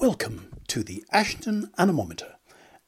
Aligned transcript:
Welcome 0.00 0.54
to 0.68 0.82
the 0.82 1.04
Ashendon 1.12 1.68
Anemometer 1.76 2.36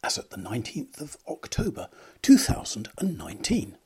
as 0.03 0.17
at 0.17 0.31
the 0.31 0.39
19th 0.39 0.99
of 0.99 1.19
October 1.29 1.91
2019. 2.23 3.77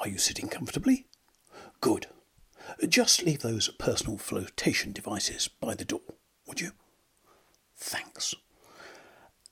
Are 0.00 0.08
you 0.08 0.16
sitting 0.16 0.46
comfortably? 0.46 1.06
Good. 1.80 2.06
Just 2.88 3.24
leave 3.24 3.40
those 3.40 3.68
personal 3.80 4.16
flotation 4.16 4.92
devices 4.92 5.48
by 5.48 5.74
the 5.74 5.84
door, 5.84 6.02
would 6.46 6.60
you? 6.60 6.70
Thanks. 7.76 8.36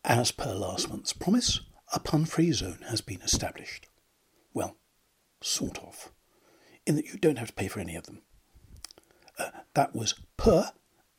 As 0.04 0.30
per 0.30 0.54
last 0.54 0.88
month's 0.88 1.12
promise, 1.12 1.62
a 1.92 1.98
pun 1.98 2.26
free 2.26 2.52
zone 2.52 2.84
has 2.90 3.00
been 3.00 3.22
established. 3.22 3.88
Well, 4.54 4.76
sort 5.40 5.78
of, 5.78 6.12
in 6.86 6.94
that 6.94 7.06
you 7.06 7.18
don't 7.18 7.40
have 7.40 7.48
to 7.48 7.54
pay 7.54 7.66
for 7.66 7.80
any 7.80 7.96
of 7.96 8.04
them. 8.04 8.22
Uh, 9.36 9.50
that 9.74 9.96
was 9.96 10.14
per, 10.36 10.70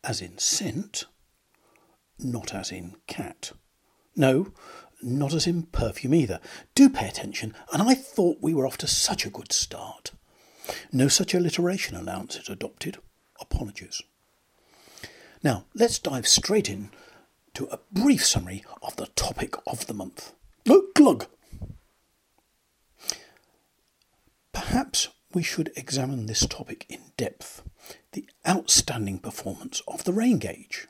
as 0.03 0.21
in 0.21 0.37
scent, 0.37 1.05
not 2.19 2.53
as 2.53 2.71
in 2.71 2.95
cat. 3.07 3.51
No, 4.15 4.53
not 5.01 5.33
as 5.33 5.47
in 5.47 5.63
perfume 5.63 6.13
either. 6.13 6.39
Do 6.75 6.89
pay 6.89 7.07
attention, 7.07 7.55
and 7.71 7.81
I 7.81 7.93
thought 7.95 8.37
we 8.41 8.53
were 8.53 8.67
off 8.67 8.77
to 8.79 8.87
such 8.87 9.25
a 9.25 9.29
good 9.29 9.51
start. 9.51 10.11
No 10.91 11.07
such 11.07 11.33
alliteration 11.33 11.95
allowance 11.95 12.35
is 12.35 12.49
adopted. 12.49 12.97
Apologies. 13.39 14.01
Now, 15.43 15.65
let's 15.73 15.97
dive 15.97 16.27
straight 16.27 16.69
in 16.69 16.91
to 17.55 17.65
a 17.65 17.79
brief 17.91 18.25
summary 18.25 18.63
of 18.83 18.95
the 18.95 19.07
topic 19.07 19.55
of 19.65 19.87
the 19.87 19.93
month. 19.93 20.33
Oh, 20.69 20.87
glug! 20.95 21.25
Perhaps 24.53 25.09
we 25.33 25.41
should 25.41 25.71
examine 25.75 26.27
this 26.27 26.45
topic 26.45 26.85
in 26.87 26.99
depth 27.17 27.63
outstanding 28.47 29.19
performance 29.19 29.81
of 29.87 30.03
the 30.03 30.13
rain 30.13 30.37
gauge. 30.37 30.87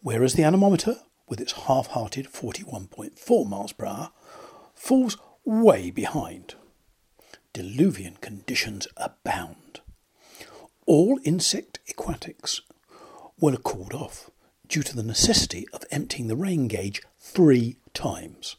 Whereas 0.00 0.34
the 0.34 0.44
anemometer, 0.44 0.96
with 1.28 1.40
its 1.40 1.52
half 1.52 1.88
hearted 1.88 2.26
41.4 2.26 3.48
miles 3.48 3.72
per 3.72 3.86
hour, 3.86 4.10
falls 4.74 5.16
way 5.44 5.90
behind. 5.90 6.54
Diluvian 7.52 8.20
conditions 8.20 8.86
abound. 8.96 9.80
All 10.86 11.18
insect 11.24 11.80
aquatics 11.88 12.60
were 13.40 13.56
called 13.56 13.92
off 13.92 14.30
due 14.68 14.82
to 14.82 14.94
the 14.94 15.02
necessity 15.02 15.66
of 15.72 15.84
emptying 15.90 16.28
the 16.28 16.36
rain 16.36 16.68
gauge 16.68 17.02
three 17.18 17.76
times. 17.92 18.56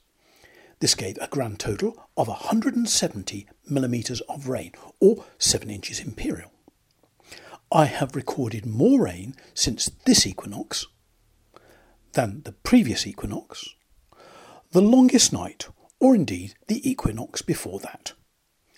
This 0.80 0.96
gave 0.96 1.18
a 1.20 1.28
grand 1.28 1.60
total 1.60 2.08
of 2.18 2.28
170 2.28 3.48
millimetres 3.70 4.22
of 4.22 4.48
rain, 4.48 4.74
or 5.00 5.26
7 5.38 5.70
inches 5.70 6.00
imperial. 6.00 6.52
I 7.74 7.86
have 7.86 8.18
recorded 8.18 8.66
more 8.66 9.06
rain 9.06 9.34
since 9.54 9.90
this 10.06 10.28
equinox 10.28 10.88
than 12.12 12.42
the 12.44 12.52
previous 12.52 13.08
equinox, 13.08 13.66
the 14.72 14.82
longest 14.82 15.32
night, 15.32 15.68
or 15.98 16.14
indeed 16.14 16.56
the 16.68 16.88
equinox 16.90 17.42
before 17.42 17.80
that. 17.80 18.12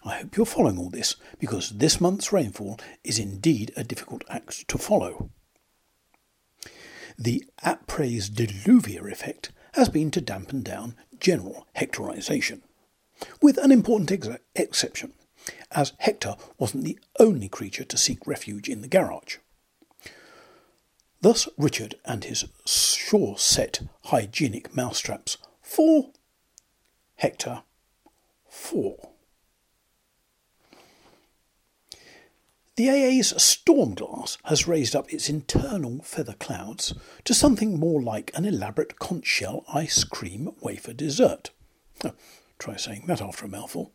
I 0.05 0.17
hope 0.17 0.37
you're 0.37 0.45
following 0.45 0.77
all 0.77 0.91
this 0.91 1.15
because 1.39 1.71
this 1.71 1.99
month's 1.99 2.31
rainfall 2.31 2.79
is 3.03 3.17
indeed 3.17 3.71
a 3.75 3.83
difficult 3.83 4.23
act 4.29 4.67
to 4.67 4.77
follow. 4.77 5.31
The 7.17 7.43
apres 7.63 8.29
diluvia 8.29 9.11
effect 9.11 9.51
has 9.73 9.89
been 9.89 10.11
to 10.11 10.21
dampen 10.21 10.61
down 10.61 10.95
general 11.19 11.65
hectorization, 11.75 12.61
with 13.41 13.57
an 13.57 13.71
important 13.71 14.11
ex- 14.11 14.27
exception, 14.55 15.13
as 15.71 15.93
Hector 15.99 16.35
wasn't 16.57 16.83
the 16.83 16.99
only 17.19 17.49
creature 17.49 17.83
to 17.83 17.97
seek 17.97 18.25
refuge 18.27 18.69
in 18.69 18.81
the 18.81 18.87
garage. 18.87 19.37
Thus, 21.21 21.47
Richard 21.57 21.95
and 22.05 22.23
his 22.23 22.45
sure 22.65 23.37
set 23.37 23.81
hygienic 24.05 24.75
mousetraps 24.75 25.37
for 25.61 26.11
Hector 27.15 27.63
four. 28.49 29.09
The 32.75 32.89
AA's 32.89 33.41
storm 33.41 33.93
glass 33.93 34.37
has 34.45 34.67
raised 34.67 34.95
up 34.95 35.13
its 35.13 35.29
internal 35.29 36.01
feather 36.01 36.33
clouds 36.33 36.93
to 37.23 37.33
something 37.33 37.79
more 37.79 38.01
like 38.01 38.31
an 38.33 38.45
elaborate 38.45 38.97
conch 38.97 39.27
shell 39.27 39.63
ice 39.71 40.03
cream 40.03 40.49
wafer 40.59 40.91
dessert. 40.91 41.51
Oh, 42.03 42.13
try 42.57 42.75
saying 42.75 43.05
that 43.07 43.21
after 43.21 43.45
a 43.45 43.49
mouthful. 43.49 43.91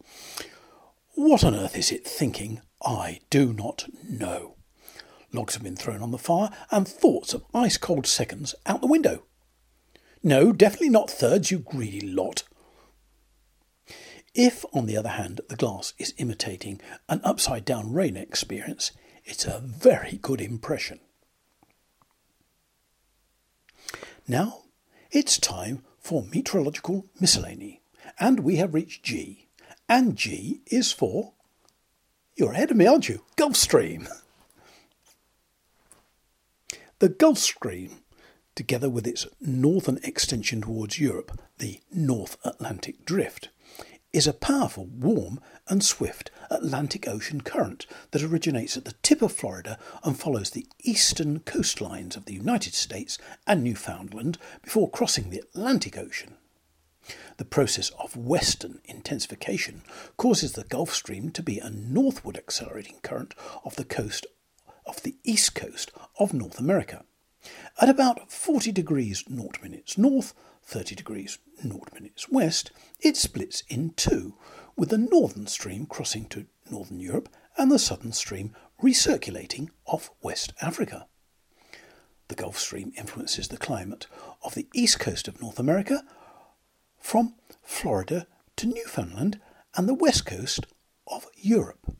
What 1.18 1.42
on 1.42 1.56
earth 1.56 1.76
is 1.76 1.90
it 1.90 2.06
thinking? 2.06 2.60
I 2.80 3.18
do 3.28 3.52
not 3.52 3.86
know. 4.08 4.54
Logs 5.32 5.54
have 5.54 5.64
been 5.64 5.74
thrown 5.74 6.00
on 6.00 6.12
the 6.12 6.16
fire, 6.16 6.48
and 6.70 6.86
thoughts 6.86 7.34
of 7.34 7.44
ice 7.52 7.76
cold 7.76 8.06
seconds 8.06 8.54
out 8.66 8.82
the 8.82 8.86
window. 8.86 9.24
No, 10.22 10.52
definitely 10.52 10.90
not 10.90 11.10
thirds, 11.10 11.50
you 11.50 11.58
greedy 11.58 12.00
lot. 12.00 12.44
If, 14.32 14.64
on 14.72 14.86
the 14.86 14.96
other 14.96 15.08
hand, 15.08 15.40
the 15.48 15.56
glass 15.56 15.92
is 15.98 16.14
imitating 16.18 16.80
an 17.08 17.20
upside 17.24 17.64
down 17.64 17.92
rain 17.92 18.16
experience, 18.16 18.92
it's 19.24 19.44
a 19.44 19.58
very 19.58 20.20
good 20.22 20.40
impression. 20.40 21.00
Now, 24.28 24.66
it's 25.10 25.36
time 25.36 25.82
for 25.98 26.22
meteorological 26.22 27.06
miscellany, 27.18 27.82
and 28.20 28.38
we 28.38 28.54
have 28.58 28.72
reached 28.72 29.02
G. 29.02 29.47
And 29.88 30.16
G 30.16 30.60
is 30.66 30.92
for. 30.92 31.32
You're 32.36 32.52
ahead 32.52 32.70
of 32.70 32.76
me, 32.76 32.86
aren't 32.86 33.08
you? 33.08 33.24
Gulf 33.36 33.56
Stream. 33.56 34.08
The 36.98 37.08
Gulf 37.08 37.38
Stream, 37.38 38.02
together 38.54 38.90
with 38.90 39.06
its 39.06 39.26
northern 39.40 39.98
extension 40.02 40.60
towards 40.60 40.98
Europe, 40.98 41.40
the 41.58 41.80
North 41.92 42.36
Atlantic 42.44 43.04
Drift, 43.04 43.48
is 44.12 44.26
a 44.26 44.32
powerful, 44.32 44.86
warm, 44.86 45.40
and 45.68 45.84
swift 45.84 46.30
Atlantic 46.50 47.06
Ocean 47.06 47.40
current 47.40 47.86
that 48.10 48.22
originates 48.22 48.76
at 48.76 48.84
the 48.84 48.94
tip 49.02 49.22
of 49.22 49.32
Florida 49.32 49.78
and 50.02 50.18
follows 50.18 50.50
the 50.50 50.66
eastern 50.80 51.40
coastlines 51.40 52.16
of 52.16 52.24
the 52.24 52.34
United 52.34 52.74
States 52.74 53.18
and 53.46 53.62
Newfoundland 53.62 54.38
before 54.62 54.90
crossing 54.90 55.30
the 55.30 55.38
Atlantic 55.38 55.96
Ocean. 55.96 56.36
The 57.36 57.44
process 57.44 57.90
of 57.98 58.16
western 58.16 58.80
intensification 58.84 59.82
causes 60.16 60.52
the 60.52 60.64
Gulf 60.64 60.92
Stream 60.92 61.30
to 61.30 61.42
be 61.42 61.58
a 61.58 61.70
northward 61.70 62.36
accelerating 62.36 62.96
current 63.02 63.34
off 63.64 63.76
the 63.76 63.84
coast 63.84 64.26
of 64.86 65.02
the 65.02 65.16
east 65.24 65.54
coast 65.54 65.90
of 66.18 66.34
North 66.34 66.58
America. 66.58 67.04
At 67.80 67.88
about 67.88 68.30
40 68.30 68.72
degrees 68.72 69.24
0 69.28 69.50
minutes 69.62 69.96
north, 69.96 70.34
30 70.64 70.94
degrees 70.96 71.38
0 71.62 71.80
minutes 71.94 72.28
west, 72.28 72.72
it 73.00 73.16
splits 73.16 73.62
in 73.68 73.90
two, 73.90 74.34
with 74.76 74.90
the 74.90 74.98
northern 74.98 75.46
stream 75.46 75.86
crossing 75.86 76.26
to 76.26 76.46
northern 76.70 77.00
Europe 77.00 77.28
and 77.56 77.70
the 77.70 77.78
southern 77.78 78.12
stream 78.12 78.54
recirculating 78.82 79.68
off 79.86 80.10
West 80.22 80.52
Africa. 80.60 81.06
The 82.28 82.34
Gulf 82.34 82.58
Stream 82.58 82.92
influences 82.96 83.48
the 83.48 83.56
climate 83.56 84.06
of 84.44 84.54
the 84.54 84.68
east 84.74 85.00
coast 85.00 85.28
of 85.28 85.40
North 85.40 85.58
America 85.58 86.02
from 87.08 87.32
Florida 87.62 88.26
to 88.54 88.66
Newfoundland 88.66 89.40
and 89.74 89.88
the 89.88 89.94
west 89.94 90.26
coast 90.26 90.66
of 91.06 91.24
Europe. 91.36 91.96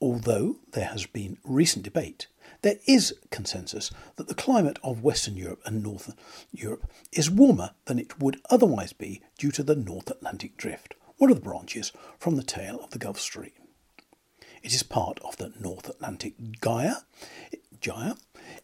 Although 0.00 0.60
there 0.72 0.86
has 0.86 1.04
been 1.04 1.36
recent 1.44 1.84
debate 1.84 2.26
there 2.62 2.76
is 2.86 3.14
consensus 3.30 3.90
that 4.16 4.28
the 4.28 4.34
climate 4.34 4.78
of 4.82 5.02
Western 5.02 5.36
Europe 5.36 5.60
and 5.66 5.82
Northern 5.82 6.14
Europe 6.50 6.90
is 7.12 7.30
warmer 7.30 7.72
than 7.84 7.98
it 7.98 8.18
would 8.18 8.40
otherwise 8.48 8.94
be 8.94 9.20
due 9.36 9.50
to 9.50 9.62
the 9.62 9.76
North 9.76 10.10
Atlantic 10.10 10.56
Drift, 10.56 10.94
one 11.18 11.30
of 11.30 11.36
the 11.36 11.44
branches 11.44 11.92
from 12.18 12.36
the 12.36 12.42
tail 12.42 12.80
of 12.82 12.90
the 12.90 12.98
Gulf 12.98 13.20
Stream. 13.20 13.52
It 14.62 14.72
is 14.72 14.82
part 14.82 15.20
of 15.20 15.36
the 15.36 15.52
North 15.60 15.86
Atlantic 15.86 16.32
Gyre. 16.62 17.02
Gyre. 17.80 18.14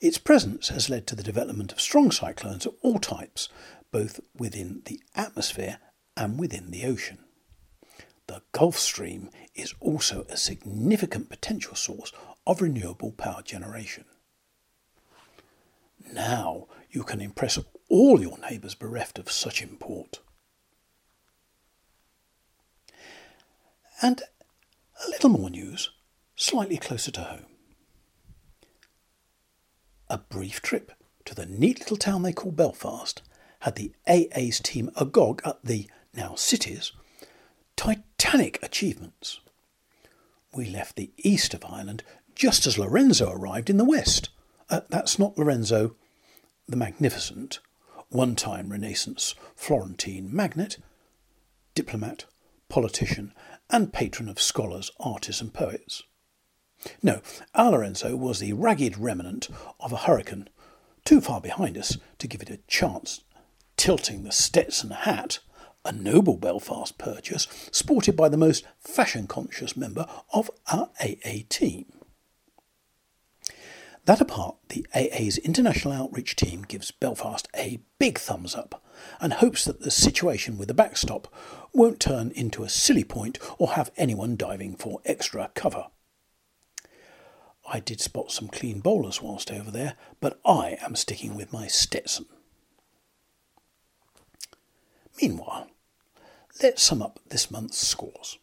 Its 0.01 0.19
presence 0.19 0.69
has 0.69 0.89
led 0.89 1.07
to 1.07 1.15
the 1.15 1.23
development 1.23 1.71
of 1.71 1.81
strong 1.81 2.11
cyclones 2.11 2.67
of 2.67 2.75
all 2.81 2.99
types, 2.99 3.49
both 3.95 4.19
within 4.37 4.83
the 4.87 5.01
atmosphere 5.15 5.79
and 6.17 6.37
within 6.37 6.73
the 6.73 6.85
ocean. 6.85 7.17
The 8.27 8.43
Gulf 8.51 8.77
Stream 8.77 9.31
is 9.55 9.73
also 9.79 10.27
a 10.29 10.37
significant 10.37 11.31
potential 11.31 11.77
source 11.77 12.11
of 12.45 12.61
renewable 12.61 13.13
power 13.13 13.41
generation. 13.43 14.05
Now 16.13 16.67
you 16.91 17.05
can 17.05 17.21
impress 17.21 17.57
all 17.89 18.21
your 18.21 18.37
neighbours 18.39 18.75
bereft 18.75 19.17
of 19.21 19.31
such 19.31 19.63
import. 19.63 20.19
And 24.03 24.23
a 25.07 25.09
little 25.09 25.31
more 25.31 25.51
news, 25.51 25.91
slightly 26.35 26.79
closer 26.79 27.13
to 27.13 27.21
home. 27.21 27.47
A 30.11 30.19
brief 30.19 30.61
trip 30.61 30.91
to 31.27 31.35
the 31.37 31.47
neat 31.47 31.79
little 31.79 31.97
town 31.97 32.23
they 32.23 32.33
call 32.33 32.51
Belfast 32.51 33.23
had 33.65 33.77
the 33.77 33.93
AA's 34.07 34.61
team 34.61 34.91
agog 34.95 35.41
at 35.43 35.65
the 35.65 35.89
now 36.15 36.35
cities 36.35 36.93
titanic 37.77 38.59
achievements. 38.63 39.41
We 40.55 40.67
left 40.67 40.97
the 40.97 41.11
east 41.17 41.55
of 41.55 41.65
Ireland 41.65 42.05
just 42.35 42.67
as 42.67 42.79
Lorenzo 42.79 43.31
arrived 43.33 43.71
in 43.71 43.79
the 43.79 43.85
west, 43.85 44.29
Uh, 44.69 44.81
that's 44.91 45.19
not 45.19 45.39
Lorenzo 45.39 45.97
the 46.69 46.77
Magnificent, 46.77 47.59
one 48.11 48.35
time 48.37 48.71
Renaissance 48.71 49.35
Florentine 49.57 50.29
magnate, 50.31 50.79
diplomat, 51.75 52.27
politician, 52.69 53.33
and 53.71 53.93
patron 53.95 54.29
of 54.29 54.41
scholars, 54.41 54.91
artists, 55.01 55.41
and 55.41 55.55
poets. 55.55 56.03
No, 57.03 57.23
our 57.55 57.73
Lorenzo 57.73 58.15
was 58.15 58.41
the 58.41 58.53
ragged 58.53 58.99
remnant 58.99 59.49
of 59.81 59.93
a 59.93 60.05
hurricane, 60.05 60.49
too 61.05 61.21
far 61.23 61.41
behind 61.41 61.79
us 61.79 61.97
to 62.19 62.27
give 62.29 62.43
it 62.43 62.51
a 62.51 62.61
chance, 62.67 63.23
tilting 63.85 64.25
the 64.25 64.33
Stetson 64.33 64.89
hat, 64.89 65.41
a 65.85 65.93
noble 65.93 66.39
Belfast 66.39 66.97
purchase 66.97 67.47
sported 67.71 68.17
by 68.17 68.31
the 68.31 68.39
most 68.39 68.65
fashion 68.79 69.27
conscious 69.27 69.77
member 69.77 70.07
of 70.33 70.51
our 70.73 70.89
AA 70.99 71.41
team. 71.51 71.93
That 74.07 74.23
apart, 74.23 74.57
the 74.71 74.87
AA's 74.95 75.37
international 75.37 75.93
outreach 75.93 76.35
team 76.35 76.63
gives 76.63 76.93
Belfast 76.93 77.47
a 77.55 77.83
big 77.99 78.19
thumbs 78.19 78.55
up 78.55 78.83
and 79.21 79.35
hopes 79.35 79.67
that 79.67 79.83
the 79.83 79.91
situation 79.91 80.57
with 80.57 80.69
the 80.69 80.73
backstop 80.73 81.31
won't 81.75 82.01
turn 82.01 82.31
into 82.35 82.65
a 82.65 82.71
silly 82.71 83.05
point 83.05 83.39
or 83.59 83.73
have 83.73 83.91
anyone 83.99 84.35
diving 84.35 84.77
for 84.77 85.03
extra 85.05 85.51
cover. 85.55 85.89
I 87.71 87.81
did 87.81 88.01
spot 88.01 88.33
some 88.33 88.49
clean 88.49 88.81
bowlers 88.81 89.21
whilst 89.21 89.53
over 89.53 89.71
there, 89.71 89.97
but 90.23 90.41
I 90.43 90.79
am 90.81 90.97
sticking 90.97 91.35
with 91.35 91.53
my 91.53 91.67
Stetson. 91.67 92.25
Meanwhile, 95.21 95.69
let's 96.63 96.83
sum 96.83 97.03
up 97.03 97.21
this 97.29 97.51
month's 97.51 97.79
scores. 97.79 98.39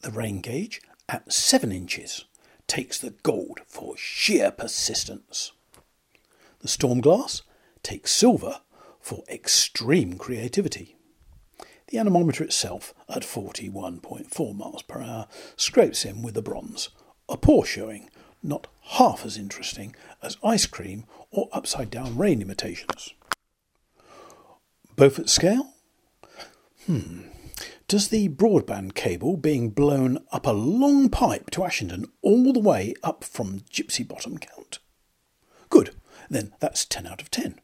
The 0.00 0.10
rain 0.10 0.40
gauge 0.40 0.80
at 1.08 1.32
7 1.32 1.72
inches 1.72 2.24
takes 2.66 2.98
the 2.98 3.14
gold 3.22 3.60
for 3.66 3.96
sheer 3.96 4.50
persistence. 4.50 5.52
The 6.60 6.68
storm 6.68 7.00
glass 7.00 7.42
takes 7.82 8.12
silver 8.12 8.60
for 9.00 9.24
extreme 9.28 10.18
creativity. 10.18 10.96
The 11.88 11.98
anemometer 11.98 12.44
itself, 12.44 12.92
at 13.08 13.22
41.4 13.22 14.54
miles 14.56 14.82
per 14.82 15.00
hour, 15.00 15.26
scrapes 15.56 16.04
in 16.04 16.22
with 16.22 16.34
the 16.34 16.42
bronze, 16.42 16.90
a 17.28 17.36
poor 17.36 17.64
showing, 17.64 18.10
not 18.42 18.66
half 18.82 19.24
as 19.24 19.38
interesting 19.38 19.96
as 20.22 20.36
ice 20.44 20.66
cream 20.66 21.04
or 21.30 21.48
upside 21.52 21.90
down 21.90 22.18
rain 22.18 22.42
imitations. 22.42 23.14
Beaufort 24.98 25.28
scale? 25.28 25.74
Hmm, 26.86 27.20
does 27.86 28.08
the 28.08 28.28
broadband 28.30 28.96
cable 28.96 29.36
being 29.36 29.70
blown 29.70 30.18
up 30.32 30.44
a 30.44 30.50
long 30.50 31.08
pipe 31.08 31.50
to 31.50 31.60
Ashendon 31.60 32.06
all 32.20 32.52
the 32.52 32.58
way 32.58 32.94
up 33.04 33.22
from 33.22 33.60
Gypsy 33.72 34.06
Bottom 34.06 34.38
count? 34.38 34.80
Good, 35.70 35.94
then 36.28 36.52
that's 36.58 36.84
10 36.84 37.06
out 37.06 37.22
of 37.22 37.30
10. 37.30 37.60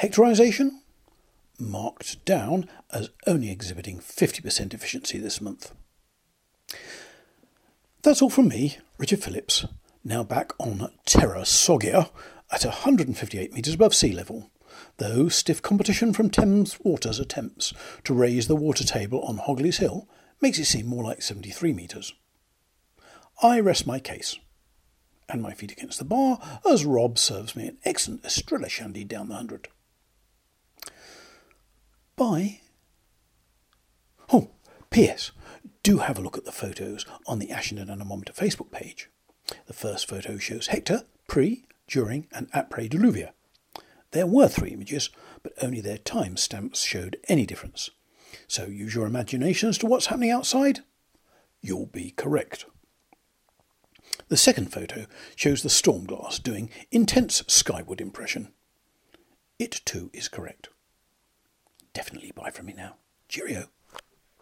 Hectorisation? 0.00 0.80
Marked 1.56 2.24
down 2.24 2.68
as 2.90 3.10
only 3.24 3.52
exhibiting 3.52 4.00
50% 4.00 4.74
efficiency 4.74 5.18
this 5.18 5.40
month. 5.40 5.70
That's 8.02 8.20
all 8.20 8.30
from 8.30 8.48
me, 8.48 8.78
Richard 8.98 9.22
Phillips, 9.22 9.66
now 10.02 10.24
back 10.24 10.50
on 10.58 10.90
Terra 11.06 11.44
Sogia 11.44 12.10
at 12.50 12.64
158 12.64 13.52
metres 13.52 13.74
above 13.74 13.94
sea 13.94 14.10
level 14.10 14.50
though 14.98 15.28
stiff 15.28 15.62
competition 15.62 16.12
from 16.12 16.30
Thames 16.30 16.78
Water's 16.80 17.18
attempts 17.20 17.72
to 18.04 18.14
raise 18.14 18.48
the 18.48 18.56
water 18.56 18.84
table 18.84 19.22
on 19.22 19.38
Hogley's 19.38 19.78
Hill 19.78 20.08
makes 20.40 20.58
it 20.58 20.66
seem 20.66 20.86
more 20.86 21.04
like 21.04 21.22
73 21.22 21.72
metres. 21.72 22.14
I 23.42 23.60
rest 23.60 23.86
my 23.86 24.00
case, 24.00 24.38
and 25.28 25.42
my 25.42 25.52
feet 25.52 25.72
against 25.72 25.98
the 25.98 26.04
bar 26.04 26.40
as 26.68 26.84
Rob 26.84 27.18
serves 27.18 27.54
me 27.54 27.68
an 27.68 27.78
excellent 27.84 28.24
Estrella 28.24 28.68
shandy 28.68 29.04
down 29.04 29.28
the 29.28 29.36
hundred. 29.36 29.68
Bye. 32.16 32.60
Oh, 34.32 34.50
P.S. 34.90 35.30
Do 35.84 35.98
have 35.98 36.18
a 36.18 36.20
look 36.20 36.36
at 36.36 36.44
the 36.44 36.52
photos 36.52 37.06
on 37.26 37.38
the 37.38 37.46
Ashendon 37.46 37.88
Anemometer 37.88 38.32
Facebook 38.32 38.72
page. 38.72 39.08
The 39.66 39.72
first 39.72 40.08
photo 40.08 40.36
shows 40.36 40.66
Hector 40.66 41.04
pre, 41.28 41.64
during, 41.86 42.26
and 42.32 42.50
après 42.52 42.90
Diluvia. 42.90 43.30
There 44.12 44.26
were 44.26 44.48
three 44.48 44.70
images, 44.70 45.10
but 45.42 45.52
only 45.62 45.80
their 45.80 45.98
time 45.98 46.36
stamps 46.36 46.82
showed 46.82 47.18
any 47.28 47.44
difference. 47.46 47.90
So 48.46 48.66
use 48.66 48.94
your 48.94 49.06
imagination 49.06 49.68
as 49.68 49.78
to 49.78 49.86
what's 49.86 50.06
happening 50.06 50.30
outside. 50.30 50.80
You'll 51.60 51.86
be 51.86 52.12
correct. 52.12 52.64
The 54.28 54.36
second 54.36 54.72
photo 54.72 55.06
shows 55.36 55.62
the 55.62 55.70
storm 55.70 56.04
glass 56.04 56.38
doing 56.38 56.70
intense 56.90 57.42
skyward 57.46 58.00
impression. 58.00 58.52
It 59.58 59.80
too 59.84 60.10
is 60.12 60.28
correct. 60.28 60.68
Definitely 61.92 62.32
buy 62.34 62.50
from 62.50 62.66
me 62.66 62.74
now. 62.74 62.96
Cheerio. 63.28 63.68